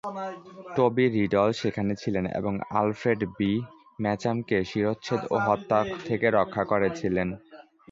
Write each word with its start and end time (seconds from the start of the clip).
টোবি 0.75 1.05
Riddle 1.15 1.49
সেখানে 1.61 1.93
ছিলেন 1.95 2.25
এবং 2.39 2.53
আলফ্রেড 2.79 3.21
বি. 3.37 3.51
মেচামকে 3.99 4.57
শিরশ্ছেদ 4.63 5.21
ও 5.31 5.35
হত্যা 5.47 5.77
থেকে 6.07 6.27
রক্ষা 6.31 6.63
করেছিলেন। 6.63 7.27